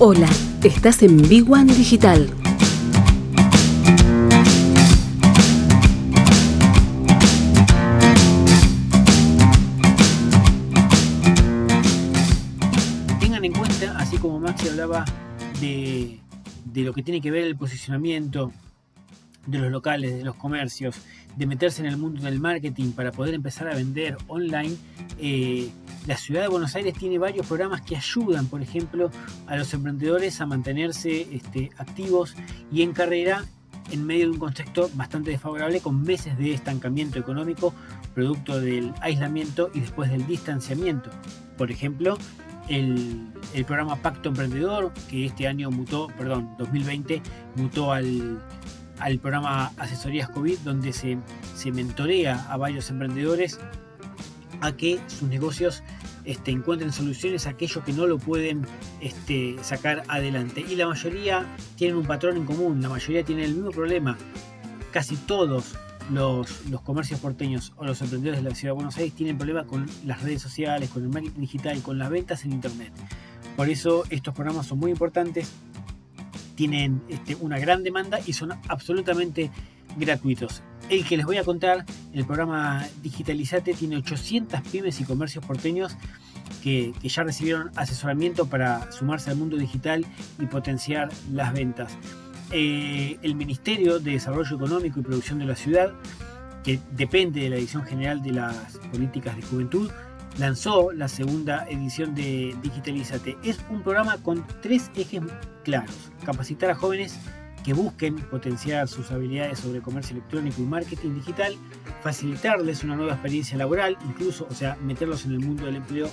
Hola, 0.00 0.30
estás 0.62 1.02
en 1.02 1.28
Big 1.28 1.50
One 1.50 1.74
Digital. 1.74 2.30
Tengan 13.18 13.44
en 13.44 13.52
cuenta, 13.52 13.98
así 13.98 14.18
como 14.18 14.38
Maxi 14.38 14.68
hablaba 14.68 15.04
de, 15.60 16.20
de 16.64 16.82
lo 16.82 16.94
que 16.94 17.02
tiene 17.02 17.20
que 17.20 17.32
ver 17.32 17.42
el 17.42 17.56
posicionamiento 17.56 18.52
de 19.46 19.58
los 19.58 19.72
locales, 19.72 20.16
de 20.16 20.22
los 20.22 20.36
comercios, 20.36 20.94
de 21.38 21.46
meterse 21.46 21.82
en 21.82 21.86
el 21.86 21.96
mundo 21.96 22.20
del 22.22 22.40
marketing 22.40 22.90
para 22.90 23.12
poder 23.12 23.32
empezar 23.32 23.68
a 23.68 23.74
vender 23.74 24.16
online, 24.26 24.76
eh, 25.20 25.70
la 26.06 26.16
ciudad 26.16 26.42
de 26.42 26.48
Buenos 26.48 26.74
Aires 26.74 26.94
tiene 26.94 27.16
varios 27.16 27.46
programas 27.46 27.82
que 27.82 27.96
ayudan, 27.96 28.46
por 28.48 28.60
ejemplo, 28.60 29.10
a 29.46 29.56
los 29.56 29.72
emprendedores 29.72 30.40
a 30.40 30.46
mantenerse 30.46 31.28
este, 31.32 31.70
activos 31.78 32.34
y 32.72 32.82
en 32.82 32.92
carrera 32.92 33.44
en 33.92 34.04
medio 34.04 34.26
de 34.26 34.32
un 34.32 34.38
contexto 34.38 34.90
bastante 34.94 35.30
desfavorable 35.30 35.80
con 35.80 36.02
meses 36.02 36.36
de 36.38 36.52
estancamiento 36.52 37.18
económico 37.20 37.72
producto 38.14 38.60
del 38.60 38.92
aislamiento 39.00 39.70
y 39.72 39.80
después 39.80 40.10
del 40.10 40.26
distanciamiento. 40.26 41.08
Por 41.56 41.70
ejemplo, 41.70 42.18
el, 42.68 43.28
el, 43.54 43.64
programa 43.64 43.96
Pacto 43.96 44.30
Emprendedor, 44.30 44.92
que 45.08 45.26
este 45.26 45.46
año 45.46 45.70
mutó, 45.70 46.08
perdón, 46.18 46.50
2020, 46.58 47.22
mutó 47.56 47.92
al, 47.92 48.42
al 49.00 49.18
programa 49.18 49.72
Asesorías 49.76 50.28
COVID, 50.30 50.58
donde 50.58 50.92
se, 50.92 51.18
se 51.54 51.72
mentorea 51.72 52.46
a 52.50 52.56
varios 52.56 52.90
emprendedores 52.90 53.58
a 54.60 54.72
que 54.72 55.00
sus 55.06 55.28
negocios 55.28 55.82
este, 56.24 56.50
encuentren 56.50 56.92
soluciones 56.92 57.46
a 57.46 57.50
aquellos 57.50 57.82
que 57.84 57.92
no 57.92 58.06
lo 58.06 58.18
pueden 58.18 58.66
este, 59.00 59.56
sacar 59.62 60.02
adelante. 60.08 60.64
Y 60.68 60.76
la 60.76 60.86
mayoría 60.86 61.46
tienen 61.76 61.96
un 61.96 62.06
patrón 62.06 62.36
en 62.36 62.44
común, 62.44 62.82
la 62.82 62.88
mayoría 62.88 63.24
tienen 63.24 63.46
el 63.46 63.54
mismo 63.54 63.70
problema. 63.70 64.18
Casi 64.92 65.16
todos 65.16 65.74
los, 66.10 66.66
los, 66.66 66.80
comercios 66.80 67.20
porteños 67.20 67.72
o 67.76 67.84
los 67.84 68.00
emprendedores 68.00 68.42
de 68.42 68.48
la 68.50 68.54
ciudad 68.54 68.72
de 68.72 68.76
Buenos 68.76 68.96
Aires 68.96 69.14
tienen 69.14 69.36
problemas 69.36 69.66
con 69.66 69.86
las 70.04 70.22
redes 70.22 70.42
sociales, 70.42 70.90
con 70.90 71.02
el 71.02 71.08
marketing 71.08 71.40
digital, 71.40 71.82
con 71.82 71.98
las 71.98 72.10
ventas 72.10 72.44
en 72.44 72.52
internet. 72.52 72.92
Por 73.56 73.68
eso 73.68 74.04
estos 74.10 74.34
programas 74.34 74.66
son 74.66 74.78
muy 74.78 74.90
importantes, 74.90 75.50
tienen 76.58 77.00
este, 77.08 77.36
una 77.36 77.56
gran 77.60 77.84
demanda 77.84 78.18
y 78.26 78.32
son 78.32 78.50
absolutamente 78.66 79.52
gratuitos. 79.96 80.64
El 80.90 81.06
que 81.06 81.16
les 81.16 81.24
voy 81.24 81.36
a 81.36 81.44
contar, 81.44 81.84
el 82.12 82.26
programa 82.26 82.84
Digitalizate 83.00 83.74
tiene 83.74 83.96
800 83.98 84.62
pymes 84.62 85.00
y 85.00 85.04
comercios 85.04 85.46
porteños 85.46 85.96
que, 86.60 86.92
ya 87.04 87.22
recibieron 87.22 87.70
asesoramiento 87.76 88.46
para 88.46 88.90
sumarse 88.90 89.30
al 89.30 89.36
mundo 89.36 89.56
digital 89.56 90.04
y 90.40 90.46
potenciar 90.46 91.10
las 91.32 91.52
ventas. 91.52 91.96
Eh, 92.50 93.18
el 93.22 93.36
Ministerio 93.36 94.00
de 94.00 94.12
Desarrollo 94.12 94.56
Económico 94.56 94.98
y 94.98 95.04
Producción 95.04 95.38
de 95.38 95.44
la 95.44 95.54
Ciudad, 95.54 95.92
que 96.64 96.80
depende 96.90 97.40
de 97.40 97.50
la 97.50 97.56
Dirección 97.56 97.84
General 97.84 98.20
de 98.20 98.32
las 98.32 98.78
Políticas 98.90 99.36
de 99.36 99.42
Juventud, 99.42 99.92
lanzó 100.38 100.92
la 100.92 101.08
segunda 101.08 101.66
edición 101.68 102.14
de 102.14 102.56
Digitalizate. 102.62 103.36
Es 103.42 103.58
un 103.70 103.82
programa 103.82 104.18
con 104.18 104.46
tres 104.62 104.90
ejes 104.96 105.22
claros. 105.64 106.12
Capacitar 106.24 106.70
a 106.70 106.74
jóvenes 106.74 107.18
que 107.64 107.72
busquen 107.74 108.16
potenciar 108.16 108.88
sus 108.88 109.10
habilidades 109.10 109.58
sobre 109.58 109.82
comercio 109.82 110.16
electrónico 110.16 110.62
y 110.62 110.64
marketing 110.64 111.14
digital, 111.16 111.54
facilitarles 112.02 112.84
una 112.84 112.96
nueva 112.96 113.12
experiencia 113.12 113.58
laboral, 113.58 113.98
incluso, 114.08 114.46
o 114.48 114.54
sea, 114.54 114.76
meterlos 114.80 115.26
en 115.26 115.32
el 115.32 115.40
mundo 115.40 115.66
del 115.66 115.76
empleo 115.76 116.08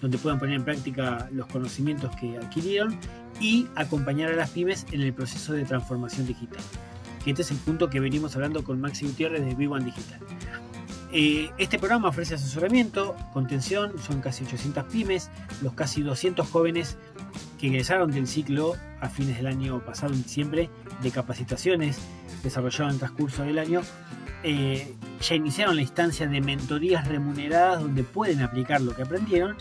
donde 0.00 0.18
puedan 0.18 0.38
poner 0.38 0.56
en 0.56 0.64
práctica 0.64 1.28
los 1.32 1.46
conocimientos 1.46 2.14
que 2.16 2.36
adquirieron 2.36 2.98
y 3.40 3.66
acompañar 3.74 4.32
a 4.32 4.36
las 4.36 4.50
pymes 4.50 4.86
en 4.92 5.00
el 5.00 5.14
proceso 5.14 5.54
de 5.54 5.64
transformación 5.64 6.26
digital. 6.26 6.60
Este 7.24 7.42
es 7.42 7.50
el 7.50 7.56
punto 7.58 7.88
que 7.88 8.00
venimos 8.00 8.34
hablando 8.34 8.64
con 8.64 8.80
Maxi 8.80 9.06
Gutiérrez 9.06 9.44
de 9.44 9.54
Vivan 9.54 9.84
Digital. 9.84 10.18
Eh, 11.14 11.50
este 11.58 11.78
programa 11.78 12.08
ofrece 12.08 12.36
asesoramiento, 12.36 13.14
contención, 13.34 13.98
son 13.98 14.22
casi 14.22 14.44
800 14.44 14.84
pymes, 14.84 15.30
los 15.60 15.74
casi 15.74 16.02
200 16.02 16.48
jóvenes 16.48 16.96
que 17.60 17.66
ingresaron 17.66 18.10
del 18.10 18.26
ciclo 18.26 18.76
a 18.98 19.10
fines 19.10 19.36
del 19.36 19.46
año 19.46 19.84
pasado, 19.84 20.14
en 20.14 20.22
diciembre, 20.22 20.70
de 21.02 21.10
capacitaciones 21.10 21.98
desarrollado 22.42 22.84
en 22.84 22.94
el 22.94 22.98
transcurso 22.98 23.42
del 23.42 23.58
año, 23.58 23.82
eh, 24.42 24.94
ya 25.20 25.34
iniciaron 25.34 25.76
la 25.76 25.82
instancia 25.82 26.26
de 26.26 26.40
mentorías 26.40 27.06
remuneradas 27.06 27.82
donde 27.82 28.04
pueden 28.04 28.40
aplicar 28.40 28.80
lo 28.80 28.96
que 28.96 29.02
aprendieron 29.02 29.56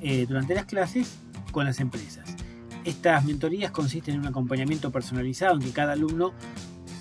eh, 0.00 0.26
durante 0.28 0.54
las 0.54 0.64
clases 0.64 1.18
con 1.50 1.64
las 1.64 1.80
empresas. 1.80 2.36
Estas 2.84 3.24
mentorías 3.24 3.72
consisten 3.72 4.14
en 4.14 4.20
un 4.20 4.26
acompañamiento 4.28 4.92
personalizado 4.92 5.54
en 5.56 5.62
que 5.62 5.72
cada 5.72 5.94
alumno 5.94 6.32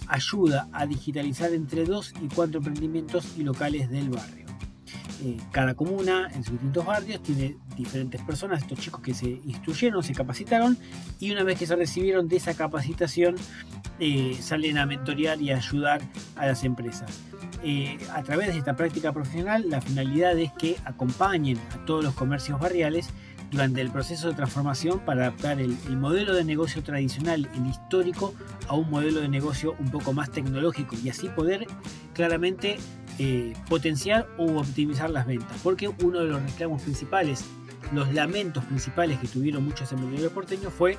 ayuda 0.08 0.68
a 0.72 0.86
digitalizar 0.86 1.54
entre 1.54 1.86
dos 1.86 2.14
y 2.22 2.28
cuatro 2.34 2.60
emprendimientos 2.60 3.34
y 3.38 3.44
locales 3.44 3.90
del 3.90 4.10
barrio. 4.10 4.44
Eh, 5.24 5.38
cada 5.52 5.74
comuna 5.74 6.30
en 6.34 6.44
sus 6.44 6.54
distintos 6.54 6.86
barrios 6.86 7.24
tiene 7.24 7.56
diferentes 7.78 8.22
personas, 8.22 8.62
estos 8.62 8.80
chicos 8.80 9.02
que 9.02 9.14
se 9.14 9.28
instruyeron, 9.46 10.04
se 10.04 10.14
capacitaron 10.14 10.78
y 11.20 11.32
una 11.32 11.44
vez 11.44 11.58
que 11.58 11.66
se 11.66 11.76
recibieron 11.76 12.28
de 12.28 12.38
esa 12.38 12.54
capacitación 12.56 13.36
eh, 14.00 14.38
salen 14.42 14.78
a 14.78 14.86
mentorear 14.86 15.42
y 15.42 15.52
ayudar 15.52 16.02
a 16.36 16.48
las 16.48 16.64
empresas. 16.64 17.22
Eh, 17.64 17.98
a 18.14 18.22
través 18.24 18.50
de 18.50 18.58
esta 18.58 18.76
práctica 18.76 19.14
profesional 19.14 19.70
la 19.70 19.80
finalidad 19.80 20.38
es 20.38 20.52
que 20.54 20.76
acompañen 20.84 21.58
a 21.74 21.86
todos 21.86 22.04
los 22.04 22.14
comercios 22.14 22.60
barriales 22.60 23.10
durante 23.54 23.80
el 23.80 23.92
proceso 23.92 24.28
de 24.28 24.34
transformación 24.34 25.00
para 25.00 25.28
adaptar 25.28 25.62
el, 25.62 25.78
el, 25.88 25.96
modelo 25.96 26.34
de 26.34 26.44
negocio 26.44 26.84
tradicional, 26.84 27.48
el 27.56 27.68
histórico, 27.68 28.34
a 28.68 28.76
un 28.76 28.90
modelo 28.90 29.22
de 29.22 29.30
negocio 29.30 29.76
un 29.80 29.90
poco 29.92 30.12
más 30.12 30.32
tecnológico 30.32 30.98
y 31.02 31.10
así 31.10 31.30
poder 31.30 31.68
claramente 32.14 32.78
eh, 33.20 33.54
potenciar 33.70 34.28
o 34.38 34.60
optimizar 34.60 35.10
las 35.10 35.28
ventas. 35.28 35.60
Porque 35.62 35.88
uno 35.88 36.20
de 36.20 36.28
los 36.28 36.42
reclamos 36.42 36.82
principales, 36.82 37.46
los 37.94 38.12
lamentos 38.12 38.66
principales 38.66 39.20
que 39.20 39.28
tuvieron 39.28 39.64
muchos 39.64 39.92
emprendedores 39.92 40.32
porteños 40.32 40.74
fue, 40.74 40.98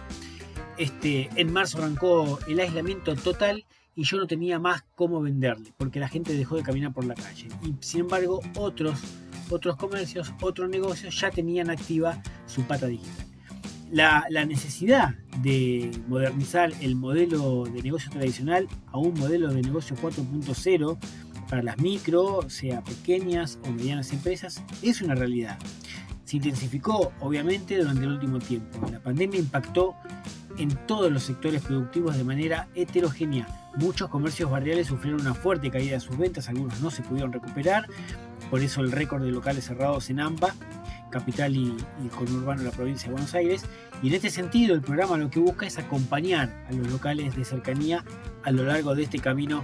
este, 0.79 1.29
en 1.35 1.53
marzo 1.53 1.79
arrancó 1.79 2.39
el 2.47 2.61
aislamiento 2.61 3.15
total 3.17 3.65
y 3.97 4.05
yo 4.05 4.17
no 4.17 4.27
tenía 4.27 4.59
más 4.59 4.85
cómo 4.95 5.21
venderle, 5.21 5.73
porque 5.77 5.99
la 5.99 6.09
gente 6.09 6.35
dejó 6.35 6.57
de 6.57 6.63
caminar 6.63 6.93
por 6.93 7.05
la 7.05 7.15
calle. 7.15 7.49
Y 7.63 7.75
sin 7.81 8.03
embargo, 8.03 8.41
otros 8.57 9.01
otros 9.55 9.77
comercios, 9.77 10.33
otros 10.41 10.69
negocios 10.69 11.19
ya 11.21 11.31
tenían 11.31 11.71
activa 11.71 12.23
su 12.47 12.63
pata 12.63 12.87
digital. 12.87 13.27
La, 13.91 14.25
la, 14.29 14.45
necesidad 14.45 15.15
de 15.43 15.91
modernizar 16.09 16.73
el 16.81 16.97
modelo 16.97 17.65
de 17.65 17.83
negocio 17.83 18.11
tradicional 18.11 18.67
a 18.87 18.99
un 18.99 19.15
modelo 19.15 19.53
de 19.53 19.63
negocio 19.63 19.95
4.0 19.97 20.99
para 21.49 21.63
las 21.63 21.79
micro, 21.79 22.49
sea 22.49 22.83
pequeñas 22.83 23.59
o 23.65 23.71
medianas 23.71 24.13
empresas, 24.13 24.63
es 24.83 25.01
una 25.03 25.15
realidad. 25.15 25.59
Se 26.25 26.37
intensificó 26.37 27.13
obviamente 27.21 27.79
durante 27.79 28.03
el 28.03 28.13
último 28.13 28.39
tiempo. 28.39 28.85
La 28.91 28.99
pandemia 28.99 29.39
impactó 29.39 29.95
en 30.59 30.71
todos 30.87 31.13
los 31.13 31.23
sectores 31.23 31.63
productivos 31.63 32.17
de 32.17 32.25
manera 32.25 32.69
heterogénea. 32.75 33.47
Muchos 33.77 34.09
comercios 34.09 34.51
barriales 34.51 34.87
sufrieron 34.87 35.21
una 35.21 35.35
fuerte 35.35 35.71
caída 35.71 35.95
de 35.95 36.01
sus 36.01 36.17
ventas, 36.17 36.49
algunos 36.49 36.81
no 36.81 36.91
se 36.91 37.03
pudieron 37.03 37.33
recuperar, 37.33 37.87
por 38.51 38.61
eso 38.61 38.81
el 38.81 38.93
récord 38.93 39.23
de 39.23 39.31
locales 39.31 39.65
cerrados 39.65 40.11
en 40.11 40.21
AMBA, 40.21 40.55
capital 41.11 41.55
y, 41.55 41.77
y 42.05 42.09
conurbano 42.09 42.63
de 42.63 42.71
la 42.71 42.75
provincia 42.75 43.09
de 43.09 43.13
Buenos 43.13 43.35
Aires. 43.35 43.65
Y 44.03 44.09
en 44.09 44.15
este 44.15 44.31
sentido 44.31 44.75
el 44.75 44.83
programa 44.83 45.17
lo 45.17 45.31
que 45.31 45.39
busca 45.39 45.67
es 45.67 45.79
acompañar 45.79 46.65
a 46.69 46.73
los 46.73 46.91
locales 46.91 47.37
de 47.37 47.45
cercanía 47.45 48.05
a 48.43 48.51
lo 48.51 48.65
largo 48.65 48.95
de 48.95 49.05
este 49.05 49.19
camino 49.19 49.63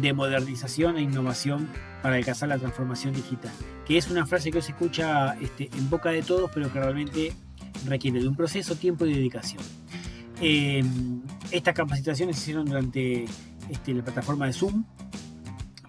de 0.00 0.12
modernización 0.12 0.96
e 0.96 1.02
innovación 1.02 1.68
para 2.02 2.16
alcanzar 2.16 2.48
la 2.48 2.58
transformación 2.58 3.14
digital, 3.14 3.52
que 3.86 3.96
es 3.98 4.10
una 4.10 4.26
frase 4.26 4.50
que 4.50 4.62
se 4.62 4.72
escucha 4.72 5.34
este, 5.40 5.70
en 5.76 5.90
boca 5.90 6.10
de 6.10 6.22
todos, 6.22 6.50
pero 6.52 6.72
que 6.72 6.78
realmente 6.78 7.32
requiere 7.86 8.20
de 8.20 8.28
un 8.28 8.36
proceso, 8.36 8.76
tiempo 8.76 9.04
y 9.06 9.14
dedicación. 9.14 9.62
Eh, 10.40 10.84
estas 11.50 11.74
capacitaciones 11.74 12.36
se 12.36 12.42
hicieron 12.42 12.66
durante 12.66 13.24
este, 13.70 13.94
la 13.94 14.04
plataforma 14.04 14.46
de 14.46 14.52
Zoom 14.52 14.84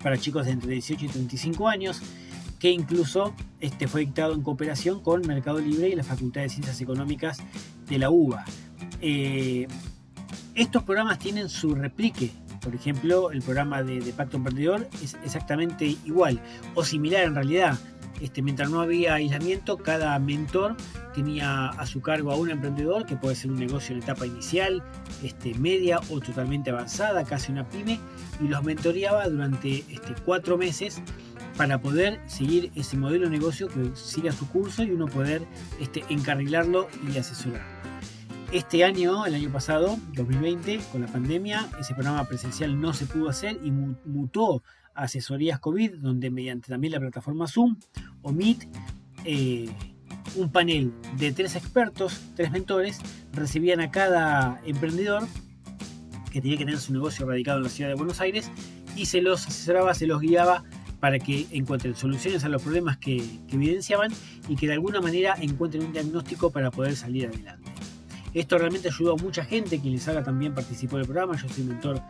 para 0.05 0.19
chicos 0.19 0.45
de 0.45 0.51
entre 0.51 0.71
18 0.71 1.03
y 1.03 1.07
35 1.07 1.67
años, 1.67 1.99
que 2.59 2.69
incluso 2.69 3.33
este, 3.59 3.87
fue 3.87 4.01
dictado 4.01 4.35
en 4.35 4.43
cooperación 4.43 4.99
con 5.01 5.25
Mercado 5.25 5.57
Libre 5.57 5.89
y 5.89 5.95
la 5.95 6.03
Facultad 6.03 6.41
de 6.41 6.49
Ciencias 6.49 6.79
Económicas 6.79 7.39
de 7.89 7.97
la 7.97 8.11
UBA. 8.11 8.45
Eh, 9.01 9.67
estos 10.53 10.83
programas 10.83 11.17
tienen 11.17 11.49
su 11.49 11.73
replique. 11.73 12.29
Por 12.61 12.75
ejemplo, 12.75 13.31
el 13.31 13.41
programa 13.41 13.81
de, 13.81 13.99
de, 13.99 14.13
Pacto 14.13 14.37
Emprendedor 14.37 14.87
es 15.01 15.17
exactamente 15.25 15.97
igual 16.05 16.39
o 16.75 16.83
similar 16.85 17.23
en 17.23 17.33
realidad. 17.33 17.79
Este, 18.21 18.41
mientras 18.41 18.69
no 18.69 18.81
había 18.81 19.15
aislamiento, 19.15 19.77
cada 19.77 20.17
mentor 20.19 20.75
tenía 21.13 21.67
a 21.67 21.85
su 21.85 22.01
cargo 22.01 22.31
a 22.31 22.35
un 22.35 22.49
emprendedor 22.49 23.05
que 23.05 23.15
puede 23.15 23.35
ser 23.35 23.51
un 23.51 23.59
negocio 23.59 23.95
en 23.95 24.01
etapa 24.01 24.25
inicial, 24.25 24.83
este, 25.23 25.53
media 25.55 25.99
o 26.09 26.19
totalmente 26.19 26.69
avanzada, 26.69 27.23
casi 27.25 27.51
una 27.51 27.67
pyme, 27.67 27.99
y 28.41 28.47
los 28.47 28.63
mentoreaba 28.63 29.27
durante 29.27 29.79
este, 29.89 30.15
cuatro 30.23 30.57
meses 30.57 31.01
para 31.57 31.79
poder 31.79 32.19
seguir 32.27 32.71
ese 32.75 32.97
modelo 32.97 33.25
de 33.25 33.31
negocio 33.31 33.67
que 33.67 33.95
siga 33.95 34.31
su 34.31 34.47
curso 34.49 34.83
y 34.83 34.91
uno 34.91 35.07
poder 35.07 35.45
este, 35.79 36.03
encarrilarlo 36.09 36.87
y 37.13 37.17
asesorarlo. 37.17 37.74
Este 38.55 38.85
año, 38.85 39.25
el 39.25 39.35
año 39.35 39.51
pasado, 39.51 39.97
2020, 40.13 40.79
con 40.89 41.01
la 41.01 41.07
pandemia, 41.07 41.67
ese 41.77 41.93
programa 41.93 42.23
presencial 42.23 42.79
no 42.79 42.93
se 42.93 43.05
pudo 43.05 43.27
hacer 43.27 43.59
y 43.61 43.69
mutó 43.69 44.63
a 44.93 45.03
asesorías 45.03 45.59
COVID, 45.59 45.95
donde 45.95 46.31
mediante 46.31 46.69
también 46.69 46.93
la 46.93 47.01
plataforma 47.01 47.49
Zoom 47.49 47.75
o 48.21 48.31
Meet, 48.31 48.65
eh, 49.25 49.69
un 50.37 50.53
panel 50.53 50.93
de 51.17 51.33
tres 51.33 51.57
expertos, 51.57 52.21
tres 52.33 52.49
mentores, 52.49 53.01
recibían 53.33 53.81
a 53.81 53.91
cada 53.91 54.61
emprendedor 54.65 55.27
que 56.31 56.39
tenía 56.39 56.57
que 56.57 56.63
tener 56.63 56.79
su 56.79 56.93
negocio 56.93 57.25
radicado 57.25 57.57
en 57.57 57.65
la 57.65 57.69
ciudad 57.69 57.89
de 57.89 57.95
Buenos 57.95 58.21
Aires 58.21 58.49
y 58.95 59.07
se 59.07 59.21
los 59.21 59.45
asesoraba, 59.45 59.93
se 59.93 60.07
los 60.07 60.21
guiaba 60.21 60.63
para 61.01 61.19
que 61.19 61.45
encuentren 61.51 61.93
soluciones 61.93 62.45
a 62.45 62.47
los 62.47 62.61
problemas 62.61 62.95
que, 62.95 63.17
evidenciaban 63.49 64.13
y 64.47 64.55
que 64.55 64.67
de 64.67 64.73
alguna 64.75 65.01
manera 65.01 65.35
encuentren 65.41 65.83
un 65.83 65.91
diagnóstico 65.91 66.51
para 66.51 66.71
poder 66.71 66.95
salir 66.95 67.27
adelante. 67.27 67.64
Esto 68.35 68.57
realmente 68.57 68.89
ayudó 68.89 69.13
a 69.13 69.15
mucha 69.15 69.45
gente, 69.45 69.79
quien 69.79 69.93
les 69.93 70.03
también 70.03 70.53
participó 70.53 70.97
del 70.97 71.05
programa, 71.05 71.37
yo 71.37 71.47
soy 71.47 71.63
mentor 71.63 72.01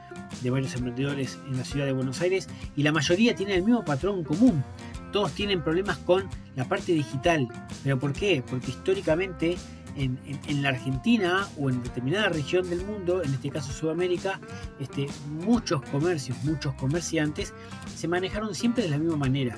de 0.41 0.49
varios 0.49 0.73
emprendedores 0.73 1.37
en 1.47 1.55
la 1.55 1.63
ciudad 1.63 1.85
de 1.85 1.93
Buenos 1.93 2.19
Aires 2.19 2.49
y 2.75 2.81
la 2.81 2.91
mayoría 2.91 3.35
tiene 3.35 3.53
el 3.53 3.63
mismo 3.63 3.85
patrón 3.85 4.23
común. 4.23 4.63
Todos 5.11 5.33
tienen 5.33 5.63
problemas 5.63 5.99
con 5.99 6.27
la 6.55 6.67
parte 6.67 6.93
digital. 6.93 7.47
¿Pero 7.83 7.99
por 7.99 8.11
qué? 8.11 8.43
Porque 8.49 8.71
históricamente 8.71 9.55
en, 9.97 10.63
la 10.63 10.69
Argentina 10.69 11.47
o 11.59 11.69
en 11.69 11.83
determinada 11.83 12.29
región 12.29 12.67
del 12.71 12.83
mundo, 12.83 13.21
en 13.21 13.31
este 13.31 13.51
caso 13.51 13.71
Sudamérica, 13.71 14.39
este, 14.79 15.05
muchos 15.27 15.83
comercios, 15.83 16.43
muchos 16.43 16.73
comerciantes 16.73 17.53
se 17.95 18.07
manejaron 18.07 18.55
siempre 18.55 18.85
de 18.85 18.89
la 18.89 18.97
misma 18.97 19.17
manera. 19.17 19.55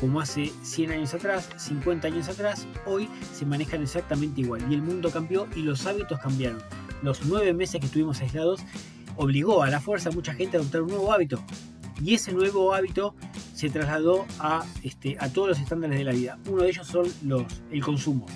Como 0.00 0.20
hace 0.20 0.52
100 0.62 0.90
años 0.90 1.14
atrás, 1.14 1.48
50 1.56 2.08
años 2.08 2.28
atrás, 2.28 2.66
hoy 2.84 3.08
se 3.32 3.46
manejan 3.46 3.82
exactamente 3.82 4.42
igual. 4.42 4.64
Y 4.70 4.74
el 4.74 4.82
mundo 4.82 5.10
cambió 5.10 5.46
y 5.56 5.60
los 5.60 5.86
hábitos 5.86 6.18
cambiaron. 6.20 6.58
Los 7.02 7.24
nueve 7.24 7.54
meses 7.54 7.80
que 7.80 7.86
estuvimos 7.86 8.20
aislados 8.20 8.60
obligó 9.16 9.62
a 9.62 9.70
la 9.70 9.80
fuerza 9.80 10.10
a 10.10 10.12
mucha 10.12 10.34
gente 10.34 10.56
a 10.56 10.60
adoptar 10.60 10.82
un 10.82 10.88
nuevo 10.88 11.12
hábito. 11.12 11.42
Y 12.02 12.14
ese 12.14 12.32
nuevo 12.32 12.74
hábito 12.74 13.14
se 13.54 13.70
trasladó 13.70 14.26
a, 14.38 14.66
este, 14.82 15.16
todos 15.32 15.48
los 15.48 15.58
estándares 15.58 15.98
de 15.98 16.04
la 16.04 16.12
vida. 16.12 16.38
Uno 16.46 16.62
de 16.62 16.68
ellos 16.68 16.86
son 16.86 17.06
los, 17.22 17.44
el 17.70 17.82
consumo. 17.82 18.26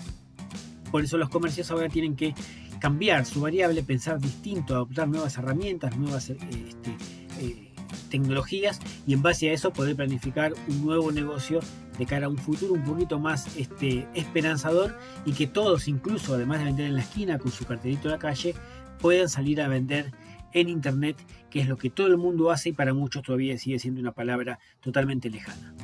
Por 0.90 1.04
eso 1.04 1.18
los 1.18 1.28
comercios 1.28 1.70
ahora 1.70 1.88
tienen 1.88 2.16
que 2.16 2.34
cambiar 2.80 3.26
su 3.26 3.42
variable, 3.42 3.82
pensar 3.82 4.18
distinto, 4.18 4.74
adoptar 4.74 5.08
nuevas 5.08 5.36
herramientas, 5.36 5.96
nuevas 5.96 6.30
este, 6.30 6.96
eh, 7.38 7.69
tecnologías 8.10 8.78
y 9.06 9.14
en 9.14 9.22
base 9.22 9.48
a 9.48 9.54
eso 9.54 9.72
poder 9.72 9.96
planificar 9.96 10.52
un 10.68 10.84
nuevo 10.84 11.10
negocio 11.10 11.60
de 11.98 12.06
cara 12.06 12.26
a 12.26 12.28
un 12.28 12.36
futuro 12.36 12.74
un 12.74 12.84
poquito 12.84 13.18
más 13.18 13.56
este, 13.56 14.06
esperanzador 14.14 14.98
y 15.24 15.32
que 15.32 15.46
todos, 15.46 15.88
incluso 15.88 16.34
además 16.34 16.58
de 16.58 16.66
vender 16.66 16.86
en 16.86 16.96
la 16.96 17.02
esquina 17.02 17.38
con 17.38 17.50
su 17.50 17.64
carterito 17.64 18.08
en 18.08 18.12
la 18.12 18.18
calle, 18.18 18.54
puedan 18.98 19.28
salir 19.28 19.62
a 19.62 19.68
vender 19.68 20.12
en 20.52 20.68
Internet, 20.68 21.16
que 21.48 21.60
es 21.60 21.68
lo 21.68 21.76
que 21.76 21.90
todo 21.90 22.08
el 22.08 22.16
mundo 22.16 22.50
hace 22.50 22.70
y 22.70 22.72
para 22.72 22.92
muchos 22.92 23.22
todavía 23.22 23.56
sigue 23.58 23.78
siendo 23.78 24.00
una 24.00 24.12
palabra 24.12 24.58
totalmente 24.80 25.30
lejana. 25.30 25.74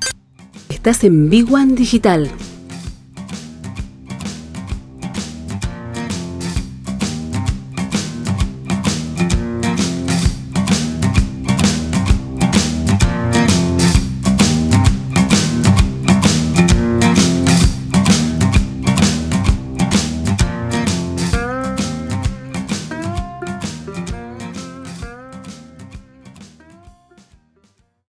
Estás 0.69 1.05
en 1.05 1.31
Big 1.31 1.47
Digital. 1.75 2.31